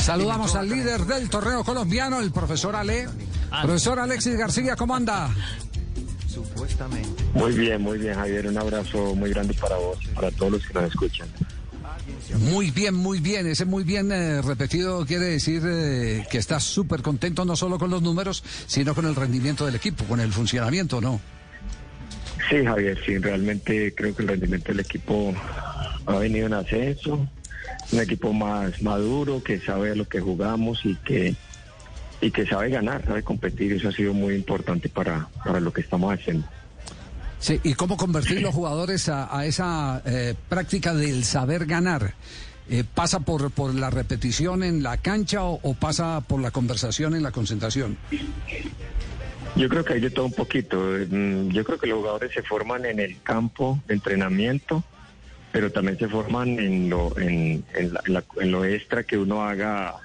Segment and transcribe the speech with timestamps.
[0.00, 3.08] Saludamos al líder del torneo colombiano, el profesor Ale.
[3.62, 5.30] Profesor Alexis García, ¿cómo anda?
[7.34, 8.46] Muy bien, muy bien, Javier.
[8.46, 11.28] Un abrazo muy grande para vos, para todos los que nos escuchan.
[12.38, 13.46] Muy bien, muy bien.
[13.46, 17.90] Ese muy bien eh, repetido quiere decir eh, que estás súper contento no solo con
[17.90, 21.20] los números, sino con el rendimiento del equipo, con el funcionamiento, ¿no?
[22.48, 25.34] Sí, Javier, sí, realmente creo que el rendimiento del equipo
[26.06, 27.28] ha venido en ascenso.
[27.92, 31.34] Un equipo más maduro, que sabe a lo que jugamos y que
[32.22, 33.72] y que sabe ganar, sabe competir.
[33.72, 36.46] Eso ha sido muy importante para, para lo que estamos haciendo.
[37.38, 42.12] Sí, ¿y cómo convertir los jugadores a, a esa eh, práctica del saber ganar?
[42.68, 47.14] Eh, ¿Pasa por, por la repetición en la cancha o, o pasa por la conversación
[47.16, 47.96] en la concentración?
[49.56, 50.76] Yo creo que hay de todo un poquito.
[50.78, 54.84] Mm, Yo creo que los jugadores se forman en el campo de entrenamiento,
[55.52, 57.64] pero también se forman en lo, en,
[58.06, 59.96] la- en lo extra que uno haga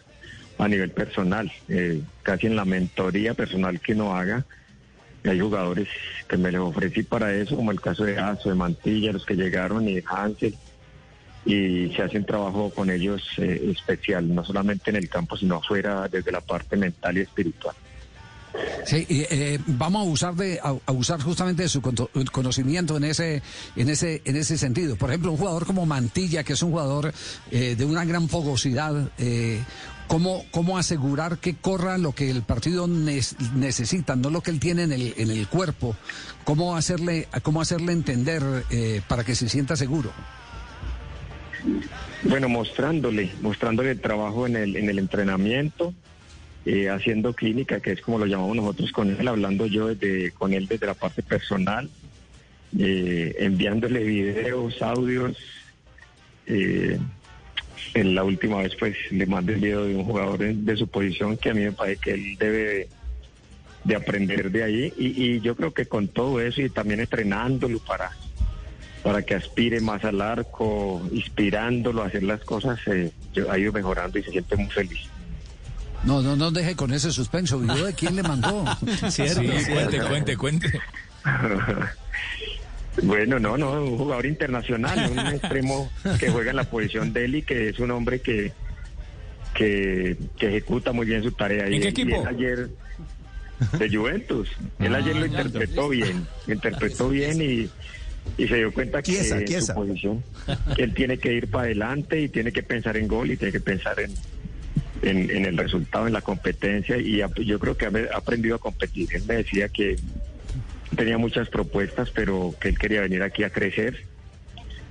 [0.58, 4.46] a nivel personal, eh, casi en la mentoría personal que uno haga.
[5.24, 5.88] Hay jugadores
[6.28, 9.36] que me les ofrecí para eso, como el caso de Aso, de Mantilla, los que
[9.36, 10.56] llegaron, y Hansel,
[11.46, 15.56] y se hace un trabajo con ellos eh, especial, no solamente en el campo, sino
[15.58, 17.76] afuera, desde la parte mental y espiritual.
[18.86, 21.82] Sí, eh, vamos a usar de a, usar justamente de su
[22.32, 23.42] conocimiento en ese
[23.76, 24.96] en ese en ese sentido.
[24.96, 27.14] Por ejemplo, un jugador como Mantilla, que es un jugador
[27.52, 29.60] eh, de una gran fogosidad, eh,
[30.08, 34.60] ¿cómo, ¿cómo asegurar que corra lo que el partido nes- necesita, no lo que él
[34.60, 35.96] tiene en el, en el cuerpo?
[36.44, 40.12] ¿Cómo hacerle cómo hacerle entender eh, para que se sienta seguro?
[42.24, 45.94] Bueno, mostrándole, mostrándole el trabajo en el, en el entrenamiento,
[46.66, 50.54] eh, haciendo clínica, que es como lo llamamos nosotros con él, hablando yo desde, con
[50.54, 51.90] él desde la parte personal,
[52.78, 55.38] eh, enviándole videos, audios.
[56.48, 57.00] eh,
[57.94, 61.38] en la última vez pues le mandé el video de un jugador de, su posición
[61.38, 62.90] que a mí me parece que él debe de,
[63.84, 67.80] de aprender de ahí y, y yo creo que con todo eso y también entrenándolo
[67.80, 68.12] para
[69.04, 73.72] para que aspire más al arco, inspirándolo a hacer las cosas, eh, yo- ha ido
[73.72, 75.00] mejorando y se siente muy feliz.
[76.06, 77.60] No, no, no deje con ese suspenso.
[77.60, 78.66] ¿Video de quién le mandó?
[79.10, 79.24] Sí,
[79.72, 80.80] cuente, cuente, cuente.
[83.04, 87.36] Bueno, no, no, un jugador internacional, un extremo que juega en la posición de él
[87.36, 88.54] y que es un hombre que,
[89.54, 91.66] que, que ejecuta muy bien su tarea.
[91.68, 92.22] ¿En y, qué y equipo?
[92.22, 92.70] él ayer
[93.78, 94.50] de Juventus,
[94.80, 97.70] él ayer lo interpretó bien, lo interpretó bien y,
[98.42, 99.24] y se dio cuenta que
[99.62, 100.24] su posición,
[100.76, 103.52] que él tiene que ir para adelante y tiene que pensar en gol y tiene
[103.52, 104.14] que pensar en,
[105.06, 109.08] en, en el resultado, en la competencia y yo creo que ha aprendido a competir.
[109.14, 109.96] Él me decía que
[110.96, 114.04] tenía muchas propuestas, pero que él quería venir aquí a crecer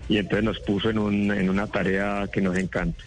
[0.09, 3.03] y entonces nos puso en, un, en una tarea que nos encanta.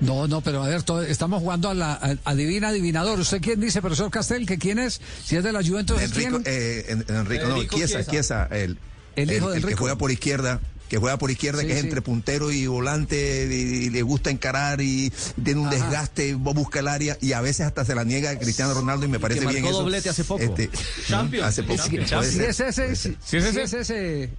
[0.00, 3.18] No, no, pero a ver, todo- estamos jugando a la a- adivina adivinador.
[3.20, 5.00] ¿Usted quién dice, profesor Castel, que quién es?
[5.24, 6.54] Si es de la Juventus, ¿es Enrico, quién?
[6.54, 8.10] eh, en- Enrico, no, Chiesa, Chiesa.
[8.10, 8.76] Chiesa, el,
[9.16, 9.78] El hijo de que Enrico.
[9.80, 11.86] juega por izquierda, que juega por izquierda, Sí, que es sí.
[11.86, 15.10] entre puntero y volante, y, y le gusta encarar y
[15.42, 15.76] tiene un Ajá.
[15.76, 19.08] desgaste, busca el área y a veces hasta se la niega a Cristiano Ronaldo y
[19.08, 19.78] me parece marcó bien eso.
[19.82, 20.42] doblete hace poco.
[20.42, 20.70] Este,
[21.08, 21.46] Champions.
[21.46, 21.76] Hace poco.
[21.82, 22.26] Champions.
[22.26, 23.62] Si es ese, si, ¿Sí es si ese?
[23.62, 24.30] es ese.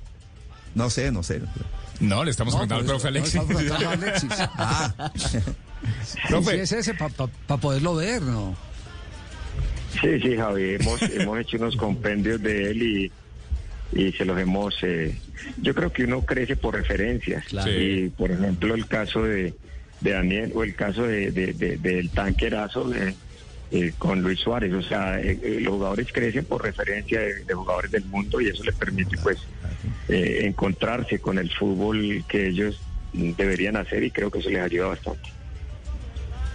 [0.75, 1.41] No sé, no sé.
[1.99, 3.35] No, le estamos No, preguntando al por profe no, Alexis.
[3.35, 4.29] estamos preguntando a Alexis.
[4.57, 5.11] Ah,
[6.29, 6.51] Profe.
[6.55, 8.55] Si es ese, para poderlo ver, ¿no?
[10.01, 13.11] Sí, sí, Javi, hemos, hemos hecho unos compendios de él y,
[13.91, 14.75] y se los hemos...
[14.83, 15.21] eh,
[15.57, 17.45] yo creo que uno crece por referencias.
[17.45, 17.71] Claro.
[17.71, 19.55] Y, por ejemplo, el caso de,
[19.99, 23.15] de Daniel o el caso de, de- de- del tanquerazo de-
[23.71, 24.73] eh, con Luis Suárez.
[24.73, 28.63] O sea, eh, eh, los jugadores crecen por referencia de, jugadores del mundo y eso
[28.63, 29.39] les permite, pues,
[30.07, 32.81] eh, encontrarse con el fútbol que ellos
[33.11, 35.29] deberían hacer y creo que eso les ayuda bastante.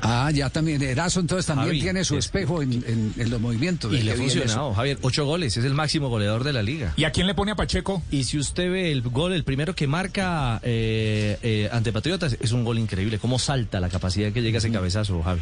[0.03, 0.83] Ah, ya también.
[0.83, 3.93] Erazo entonces también Javi, tiene su es- espejo en, en- en los movimientos.
[3.93, 4.99] Y Qué le ha funcionado, Javier.
[5.03, 6.95] Ocho goles, es el máximo goleador de la liga.
[6.97, 8.03] ¿Y a quién le pone a Pacheco?
[8.11, 12.53] Y si usted ve el gol, el primero que marca eh, eh, ante Patriotas, es
[12.53, 13.19] un gol increíble.
[13.19, 15.41] Cómo salta la capacidad que llega ese cabezazo, Javi.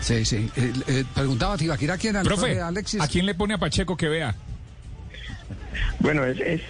[0.00, 0.48] Sí, sí.
[0.56, 3.00] Eh, eh, preguntaba Tibaquira quién era el Profe, Alexis.
[3.00, 4.36] ¿a quién le pone a Pacheco que vea?
[5.98, 6.60] Bueno, es, es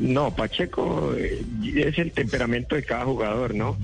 [0.00, 1.44] no, Pacheco eh,
[1.76, 3.76] es el temperamento de cada jugador, ¿no?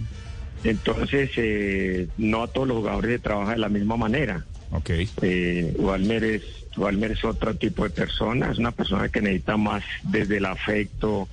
[0.65, 4.45] Entonces, eh, no a todos los jugadores se trabaja de la misma manera.
[4.71, 4.91] Ok.
[5.23, 6.43] Eh, Walmer, es,
[6.77, 11.29] Walmer es otro tipo de persona, es una persona que necesita más desde el afecto,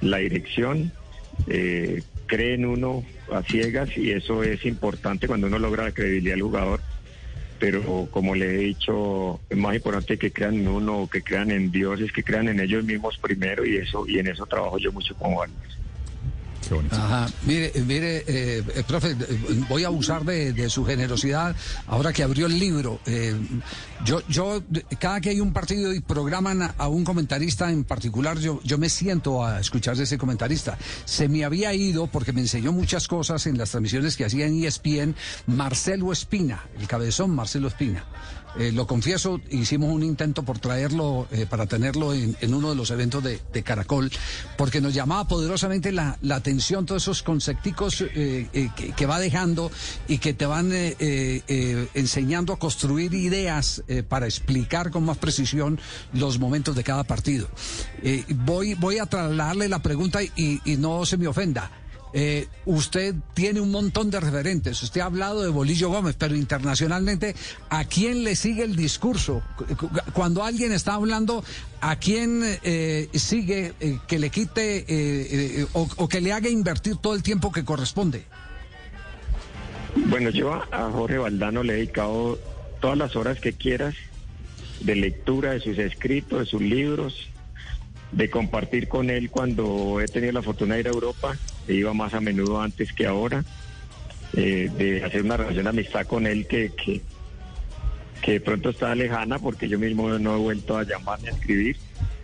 [0.00, 0.92] la dirección.
[1.46, 6.34] Eh, cree en uno a ciegas y eso es importante cuando uno logra la credibilidad
[6.34, 6.80] del jugador.
[7.58, 11.70] Pero como le he dicho, es más importante que crean en uno, que crean en
[11.70, 14.90] Dios, es que crean en ellos mismos primero y eso y en eso trabajo yo
[14.90, 15.68] mucho con Walmer.
[16.90, 19.16] Ajá, mire, mire, eh, eh, profe,
[19.68, 21.54] voy a abusar de, su generosidad
[21.86, 23.00] ahora que abrió el libro.
[23.06, 23.34] Eh,
[24.04, 24.62] yo, yo,
[24.98, 28.78] cada que hay un partido y programan a, a un comentarista en particular, yo, yo
[28.78, 30.78] me siento a escuchar de ese comentarista.
[31.04, 34.64] Se me había ido porque me enseñó muchas cosas en las transmisiones que hacía en
[34.64, 35.14] ESPN
[35.46, 38.04] Marcelo Espina, el cabezón Marcelo Espina.
[38.58, 42.90] Eh, lo confieso, hicimos un intento por traerlo, eh, para tenerlo en, uno de los
[42.90, 44.10] eventos de, Caracol,
[44.56, 49.70] porque nos llamaba poderosamente la, la atención todos esos concepticos eh, eh, que, va dejando
[50.08, 55.78] y que te van eh, enseñando a construir ideas para explicar con más precisión
[56.12, 57.48] los momentos de cada partido.
[58.44, 61.81] Voy, voy a trasladarle la pregunta y no se me ofenda.
[62.14, 64.82] Eh, usted tiene un montón de referentes.
[64.82, 67.34] Usted ha hablado de Bolillo Gómez, pero internacionalmente,
[67.70, 69.42] ¿a quién le sigue el discurso?
[69.56, 71.42] Cu- cu- Cuando alguien está hablando,
[71.80, 76.48] ¿a quién eh, sigue eh, que le quite eh, eh, o, o que le haga
[76.50, 78.24] invertir todo el tiempo que corresponde?
[80.06, 82.38] Bueno, yo a, Jorge Valdano le he dedicado
[82.80, 83.94] todas las horas que quieras
[84.80, 87.28] de lectura de sus escritos, de sus libros,
[88.10, 91.36] de compartir con él cuando he tenido la fortuna de ir a Europa,
[91.68, 93.44] iba más a menudo antes que ahora,
[94.34, 97.02] eh, de hacer una relación de amistad con él que, que,
[98.32, 101.76] de pronto está lejana porque yo mismo no he vuelto a llamarme a escribir,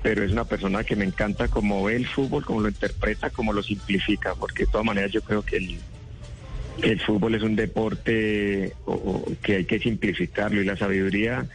[0.03, 3.53] pero es una persona que me encanta como ve el fútbol, como lo interpreta, como
[3.53, 5.79] lo simplifica, porque de todas maneras yo creo que el,
[6.81, 8.73] que el fútbol es un deporte
[9.43, 11.47] que hay que simplificarlo y la sabiduría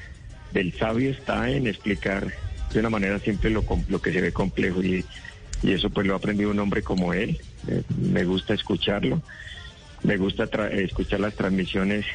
[0.52, 2.28] del sabio está en explicar
[2.74, 5.06] de una manera simple lo, lo que se ve complejo y,
[5.64, 7.40] y eso pues lo ha aprendido un hombre como él.
[7.68, 9.22] Eh, me gusta escucharlo,
[10.04, 12.06] me gusta tra- escuchar las transmisiones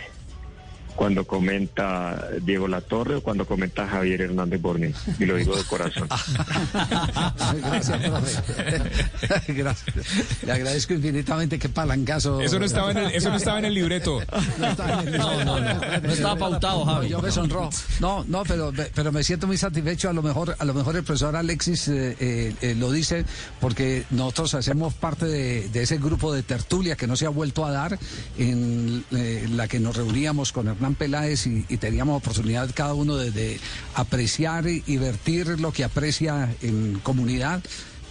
[0.98, 6.08] cuando comenta Diego Latorre o cuando comenta Javier Hernández Borges y lo digo de corazón.
[7.62, 9.52] Gracias, profe.
[9.52, 9.96] Gracias.
[10.42, 12.40] Le agradezco infinitamente que palangazo.
[12.40, 14.20] Eso no estaba en el, eso no estaba en el libreto.
[14.58, 15.74] No, estaba en el- No, no, no.
[16.02, 17.08] No estaba pautado, Javi.
[17.10, 17.70] yo me sonró.
[18.00, 20.10] No, no, pero, pero me siento muy satisfecho.
[20.10, 23.24] A lo mejor, a lo mejor el profesor Alexis eh, eh, eh, lo dice
[23.60, 27.64] porque nosotros hacemos parte de, de ese grupo de tertulia que no se ha vuelto
[27.64, 27.96] a dar,
[28.36, 33.58] en eh, la que nos reuníamos con Hernán Peláez y, teníamos oportunidad cada uno de,
[33.94, 37.62] apreciar y, vertir lo que aprecia en comunidad.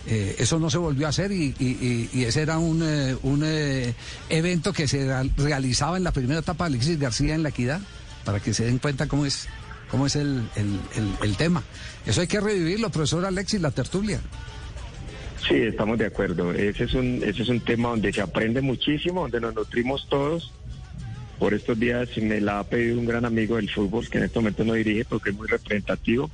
[0.10, 3.42] Eh, eso no se volvió a hacer y, y- y- ese era un, eh, un
[3.46, 3.94] eh,
[4.30, 7.82] evento que se real- realizaba en la primera etapa de Alexis García en la equidad,
[8.24, 9.48] para que se den cuenta cómo es,
[9.92, 11.62] cómo es el, el- el- el tema.
[12.06, 14.22] Eso hay que revivirlo, profesor Alexis, la tertulia.
[15.48, 16.52] Sí, estamos de acuerdo.
[16.54, 20.52] Ese es un, ese es un tema donde se aprende muchísimo, donde nos nutrimos todos.
[21.40, 24.40] Por estos días me la ha pedido un gran amigo del fútbol, que en este
[24.40, 26.32] momento no dirige porque es muy representativo,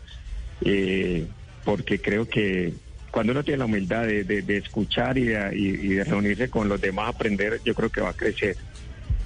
[0.61, 1.25] eh,
[1.65, 2.73] porque creo que
[3.11, 7.75] cuando uno tiene la humildad de, escuchar y de, reunirse con los demás aprender, yo
[7.75, 8.55] creo que va a crecer.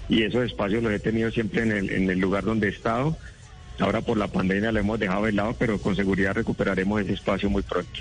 [0.10, 3.18] Y esos espacios los he tenido siempre en el, en el lugar donde he estado.
[3.80, 7.50] Ahora por la pandemia lo hemos dejado de lado, pero con seguridad recuperaremos ese espacio
[7.50, 8.00] muy pronto.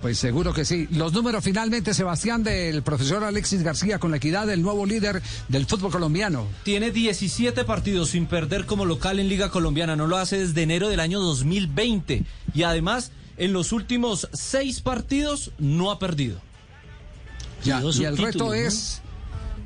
[0.00, 0.86] Pues seguro que sí.
[0.90, 5.66] Los números finalmente, Sebastián, del profesor Alexis García con la equidad del nuevo líder del
[5.66, 6.46] fútbol colombiano.
[6.64, 9.96] Tiene 17 partidos sin perder como local en Liga Colombiana.
[9.96, 12.24] No lo hace desde enero del año 2020.
[12.54, 16.40] Y además, en los últimos seis partidos no ha perdido.
[17.64, 18.54] Ya, y el reto ¿no?
[18.54, 19.02] es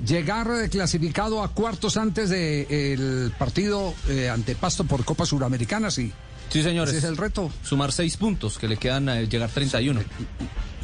[0.06, 6.12] llegar eh, clasificado a cuartos antes del partido eh, ante Pasto por Copa Suramericana, sí.
[6.50, 6.94] Sí, señores.
[6.94, 7.50] Ese es el reto.
[7.62, 10.00] Sumar seis puntos, que le quedan a llegar 31.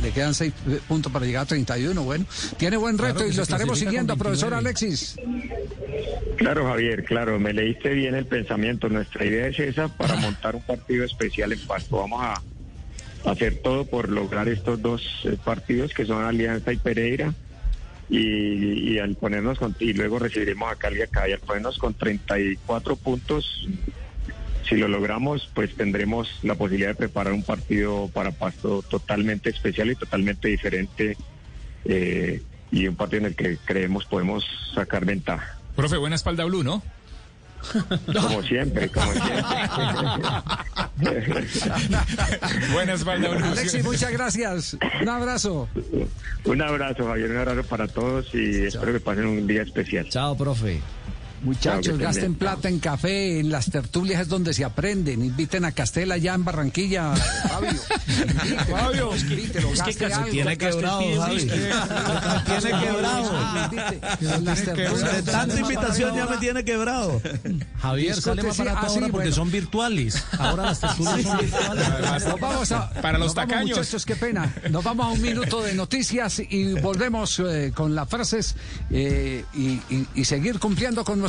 [0.00, 2.02] Le quedan seis eh, puntos para llegar a 31.
[2.04, 2.24] Bueno,
[2.56, 4.68] tiene buen reto Claro y lo estaremos siguiendo, profesor 29.
[4.68, 5.16] Alexis.
[6.36, 8.88] Claro, Javier, claro, me leíste bien el pensamiento.
[8.88, 11.96] Nuestra idea es esa para montar un partido especial en Pasto.
[11.96, 12.42] Vamos a
[13.28, 17.34] hacer todo por lograr estos dos eh, partidos que son Alianza y Pereira.
[18.08, 21.94] Y, y al ponernos con, y luego recibiremos a Cali acá y al ponernos con
[21.94, 23.66] 34 puntos,
[24.68, 29.90] si lo logramos, pues tendremos la posibilidad de preparar un partido para Pasto totalmente especial
[29.90, 31.16] y totalmente diferente
[31.84, 34.44] eh, y un partido en el que creemos podemos
[34.74, 35.58] sacar ventaja.
[35.76, 36.82] Profe, buena espalda blue, ¿no?
[38.12, 39.34] Como siempre, como siempre.
[42.72, 44.76] Buenas, Alexis, muchas gracias.
[45.02, 45.68] Un abrazo.
[46.44, 50.08] Un abrazo, Javier, un abrazo para todos y espero que pasen un día especial.
[50.08, 50.80] Chao, profe.
[51.46, 55.24] Muchachos, que estén gasten plata en café, en las tertulias es donde se aprenden.
[55.24, 57.70] Inviten a Castela allá en Barranquilla, Fabio.
[58.70, 60.28] Fabio, invítelo, gaste algo.
[60.30, 61.38] tiene quebrado, Javi.
[61.46, 63.32] tiene quebrado.
[64.42, 65.12] Las tertulias.
[65.16, 67.20] De tanta invitación ya me tiene quebrado.
[67.80, 70.22] Javier sale más barato ah, ahora porque son virtuales.
[70.38, 72.24] Ahora las tertulias son virtuales.
[72.26, 73.78] Nos vamos a, Para los nos vamos, tacaños.
[73.78, 74.52] muchachos, qué pena.
[74.70, 78.56] Nos vamos a un minuto de noticias y volvemos eh, con las frases
[78.90, 81.20] eh, y, y- y seguir cumpliendo con